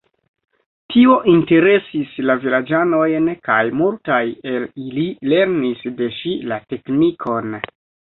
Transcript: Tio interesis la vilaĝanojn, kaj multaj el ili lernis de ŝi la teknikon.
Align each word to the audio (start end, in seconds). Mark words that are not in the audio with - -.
Tio 0.91 1.17
interesis 1.33 2.15
la 2.29 2.35
vilaĝanojn, 2.45 3.27
kaj 3.47 3.57
multaj 3.81 4.21
el 4.53 4.65
ili 4.85 5.05
lernis 5.35 5.85
de 6.01 6.09
ŝi 6.21 6.33
la 6.53 6.59
teknikon. 6.73 7.61